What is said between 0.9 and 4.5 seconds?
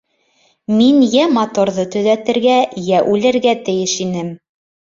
йә моторҙы төҙәтергә, йә үлергә тейеш инем.